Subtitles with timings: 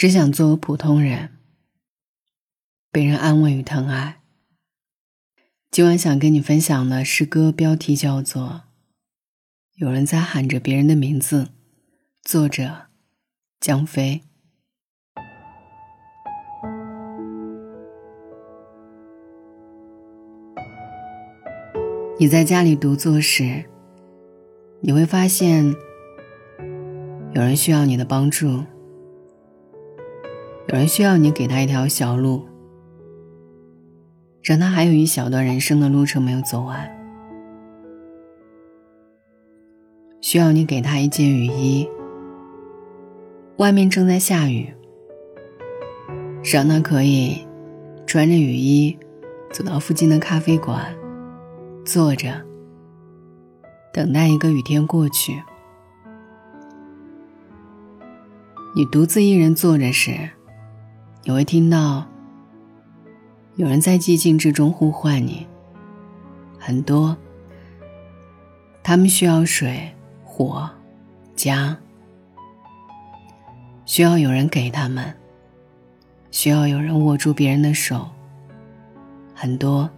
[0.00, 1.28] 只想做个普通人，
[2.90, 4.22] 被人安慰与疼爱。
[5.70, 8.42] 今晚想跟你分享的诗歌标题叫做
[9.74, 11.44] 《有人在喊着别人的名字》，
[12.22, 12.86] 作者
[13.60, 14.22] 江飞。
[22.18, 23.66] 你在家里独坐时，
[24.80, 25.76] 你会发现
[27.34, 28.64] 有人需要你的帮助。
[30.72, 32.46] 有人需要你给他一条小路，
[34.40, 36.88] 让他还有一小段人生的路程没有走完。
[40.20, 41.88] 需要你给他一件雨衣，
[43.56, 44.72] 外面正在下雨，
[46.44, 47.44] 让他可以
[48.06, 48.96] 穿着雨衣
[49.50, 50.94] 走到附近的咖啡馆，
[51.84, 52.28] 坐着
[53.92, 55.42] 等待一个雨天过去。
[58.76, 60.30] 你独自一人坐着时。
[61.22, 62.06] 你会听到
[63.56, 65.46] 有人在寂静之中呼唤你，
[66.58, 67.16] 很多。
[68.82, 70.68] 他们需要水、火、
[71.36, 71.76] 家，
[73.84, 75.14] 需要有人给他们，
[76.30, 78.08] 需要有人握住别人的手，
[79.34, 79.88] 很多。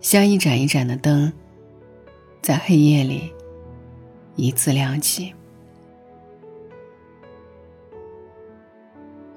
[0.00, 1.32] 像一盏一盏的灯，
[2.42, 3.32] 在黑夜里
[4.34, 5.32] 一次亮起。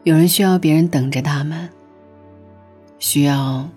[0.04, 1.70] 有人需要别人等着他们，
[3.00, 3.70] 需要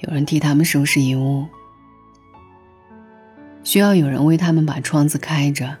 [0.00, 1.46] 有人替他们收拾遗物，
[3.64, 5.74] 需要有人为他们把窗子开着，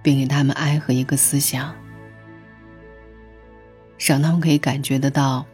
[0.00, 1.74] 并给他们爱和一个思想，
[3.98, 5.44] 让他们可以感觉得到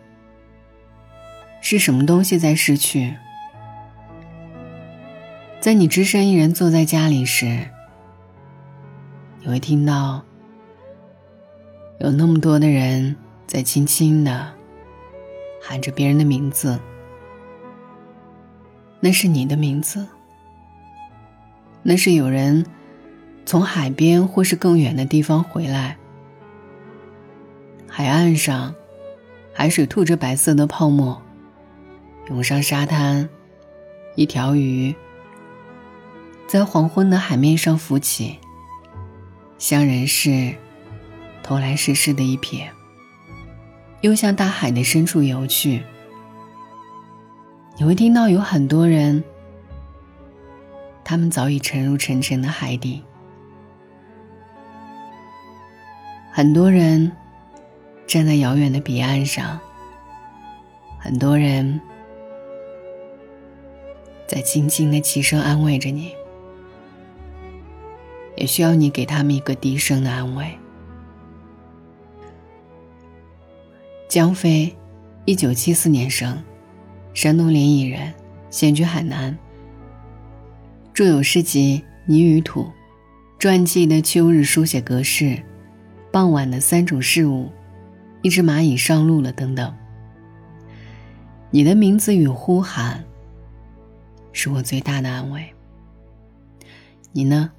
[1.62, 3.14] 是什么东西在失去。
[5.60, 7.70] 在你只身一人坐在家里时，
[9.40, 10.22] 你会听到。
[12.02, 13.14] 有那么多的人
[13.46, 14.52] 在轻轻的
[15.62, 16.76] 喊着别人的名字，
[18.98, 20.04] 那是你的名字。
[21.84, 22.66] 那是有人
[23.46, 25.96] 从海边或是更远的地方回来。
[27.86, 28.74] 海岸上，
[29.52, 31.22] 海水吐着白色的泡沫，
[32.30, 33.28] 涌上沙滩，
[34.16, 34.92] 一条鱼
[36.48, 38.40] 在黄昏的海面上浮起，
[39.56, 40.56] 像人是。
[41.42, 42.68] 投来世事的一瞥，
[44.00, 45.82] 又向大海的深处游去。
[47.76, 49.24] 你会听到有很多人，
[51.02, 53.02] 他们早已沉入沉沉的海底。
[56.30, 57.12] 很多人
[58.06, 59.58] 站在遥远的彼岸上，
[60.98, 61.80] 很多人
[64.26, 66.14] 在静静的齐声安慰着你，
[68.36, 70.58] 也需要你给他们一个低声的安慰。
[74.12, 74.76] 江飞，
[75.24, 76.44] 一九七四年生，
[77.14, 78.12] 山东临沂人，
[78.50, 79.34] 现居海南。
[80.92, 82.64] 著有诗集《泥与土》，
[83.38, 85.24] 传记的《秋日书写格式》，
[86.10, 87.44] 《傍晚的三种事物》，
[88.20, 89.74] 《一只蚂蚁上路了》等等。
[91.50, 93.02] 你的名字与呼喊，
[94.34, 95.54] 是我最大的安慰。
[97.12, 97.50] 你呢？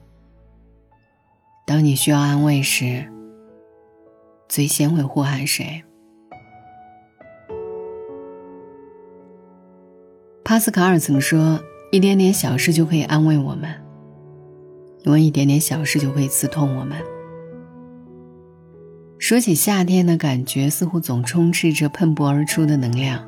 [1.65, 3.11] 当你需要安慰时，
[4.47, 5.83] 最先会呼喊谁？
[10.53, 11.59] 帕斯卡尔曾说
[11.89, 13.73] ：“一点点小事就可以安慰我们，
[15.03, 16.95] 因为一点点小事就可以刺痛我们。”
[19.17, 23.27] 说起夏天的感觉，似乎总充斥着喷薄而出的能量。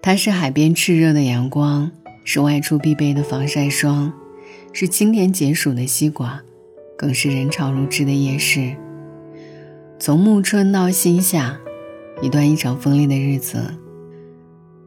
[0.00, 1.90] 它是海边炽热的阳光，
[2.22, 4.12] 是外出必备的防晒霜，
[4.72, 6.40] 是清甜解暑的西瓜，
[6.96, 8.72] 更是人潮如织的夜市。
[9.98, 11.58] 从暮春到新夏，
[12.22, 13.64] 一段异常锋利的日子。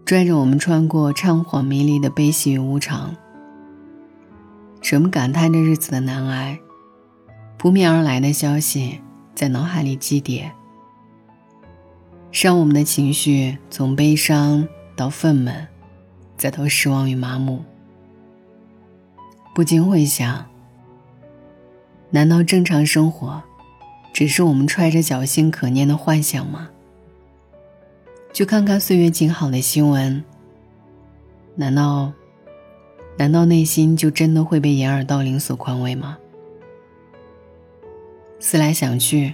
[0.10, 3.16] 拽着我们穿过畅晃迷离的悲喜与无常，
[4.82, 6.60] 使我们感叹着日子的难挨。
[7.60, 9.00] 扑面而来的消息
[9.36, 10.52] 在脑海里积叠，
[12.32, 15.68] 让我们的情绪从悲伤到愤懑，
[16.36, 17.64] 再到失望与麻木。
[19.54, 20.44] 不禁会想：
[22.10, 23.44] 难道正常生活，
[24.12, 26.68] 只是我们揣着侥幸可念的幻想吗？
[28.32, 30.24] 去看看岁月静好的新闻。
[31.56, 32.14] 难道，
[33.18, 36.18] 难道内心就真的会被掩耳盗铃所宽慰吗？
[38.40, 39.34] 思来想去，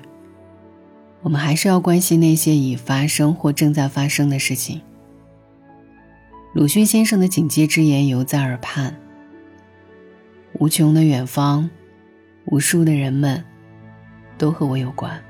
[1.22, 4.82] 我们还是要关心那些已发生或正在发生的事情。
[6.54, 8.96] 鲁迅先生的警戒之言犹在耳畔。
[10.54, 11.70] 无穷的远方，
[12.46, 13.44] 无数的人们，
[14.38, 15.22] 都和我有关。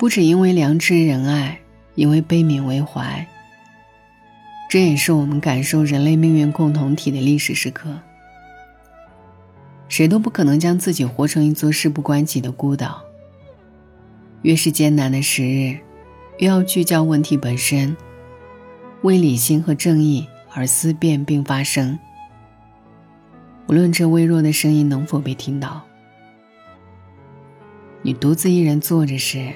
[0.00, 1.60] 不只因为良知仁爱，
[1.94, 3.28] 因为悲悯为怀。
[4.66, 8.00] 这也是我们感受人类命运共同体的历史时刻。
[9.90, 13.02] 谁都不可能将自己活成一座事不关己的孤岛。
[14.40, 15.78] 越是艰难的时日，
[16.38, 17.94] 越要聚焦问题本身，
[19.02, 21.98] 为理性和正义而思辨并发声。
[23.66, 25.82] 无论这微弱的声音能否被听到，
[28.00, 29.52] 你独自一人坐着时，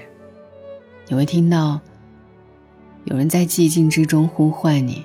[1.08, 1.80] 你会听到
[3.04, 5.04] 有人在寂静之中呼唤你。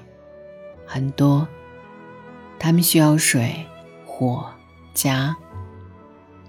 [0.85, 1.47] 很多，
[2.57, 3.65] 他们需要水、
[4.05, 4.45] 火。
[4.95, 5.33] 家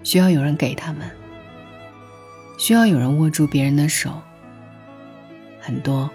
[0.03, 1.09] 需要有人给他们，
[2.57, 4.11] 需要有人握住别人的手。
[5.61, 6.09] 很多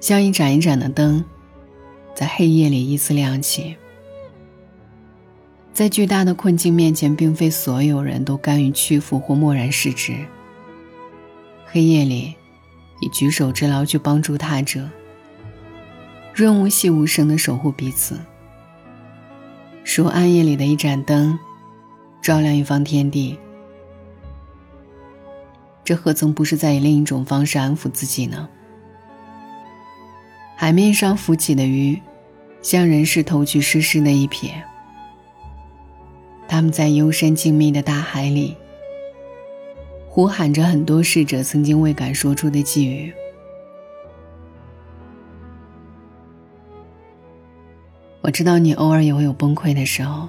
[0.00, 1.22] 像一盏一盏的灯，
[2.14, 3.76] 在黑夜里依次亮起。
[5.74, 10.14] 在巨大的困境面前，并非所有人都甘于屈服或漠然视之。
[11.76, 12.34] 黑夜里，
[13.00, 14.88] 以举手之劳去帮助他者，
[16.32, 18.18] 润物细无声的守护彼此。
[19.84, 21.38] 如暗夜里的一盏灯，
[22.22, 23.38] 照亮一方天地。
[25.84, 28.48] 这何曾不是在以另一种方式安抚自己呢？
[30.56, 32.00] 海面上浮起的鱼，
[32.62, 34.48] 向人世投去湿湿的一瞥。
[36.48, 38.56] 他们在幽深静谧的大海里，
[40.16, 43.12] 呼喊着很多逝者曾经未敢说出的寄语。
[48.22, 50.26] 我知道你偶尔也会有崩溃的时候，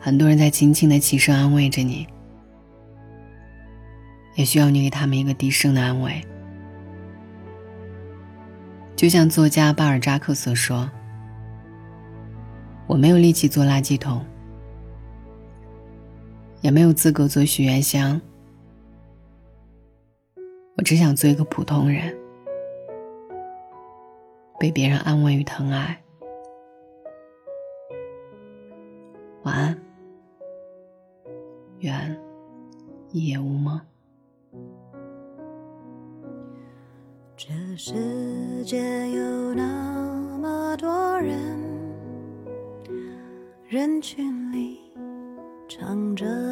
[0.00, 2.06] 很多人在轻轻的起身安慰着你，
[4.34, 6.18] 也需要你给他们一个低声的安慰。
[8.96, 10.90] 就像作家巴尔扎克所说
[12.88, 14.24] ：“我没有力气做垃圾桶，
[16.62, 18.20] 也没有资格做许愿箱，
[20.76, 22.16] 我只想做一个普通人。”
[24.58, 26.00] 被别人安慰与疼爱。
[29.42, 29.76] 晚安，
[31.80, 32.16] 愿
[33.10, 33.80] 一夜无梦。
[37.36, 41.58] 这世界有那么多人，
[43.66, 44.78] 人群里
[45.68, 46.51] 藏着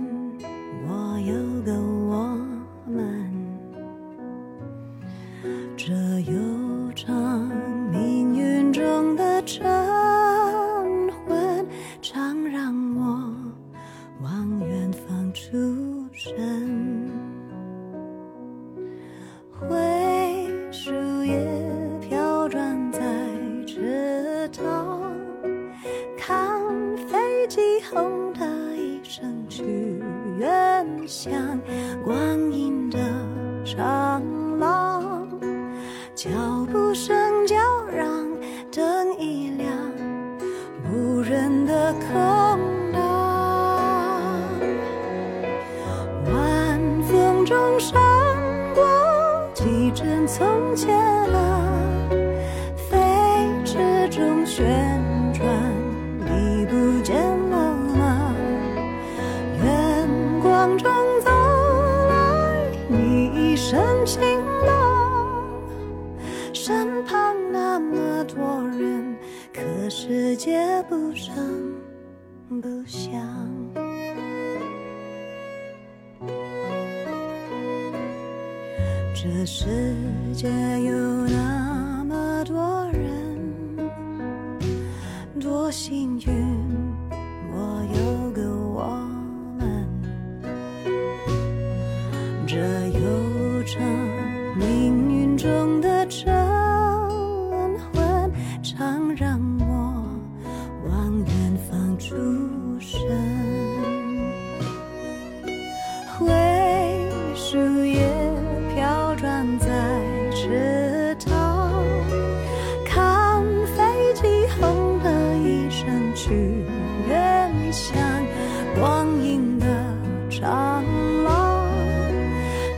[63.71, 64.19] 深情
[64.65, 64.67] 的
[66.51, 69.15] 身旁那么多人，
[69.53, 71.33] 可世界不声
[72.61, 73.13] 不响。
[79.15, 79.69] 这世
[80.33, 80.49] 界
[80.81, 80.93] 有
[81.27, 82.90] 那么多人。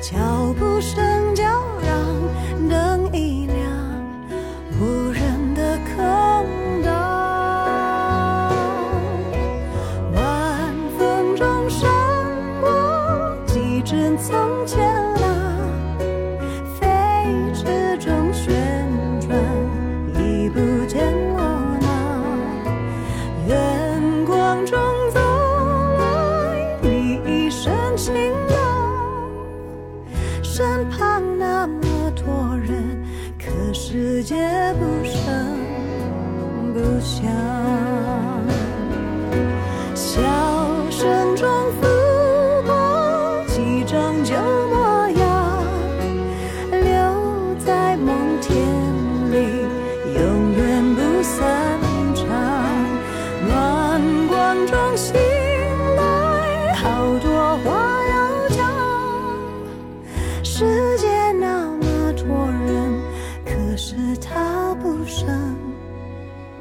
[0.03, 1.42] 脚步声。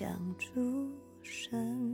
[0.00, 0.90] 想住
[1.22, 1.89] 生。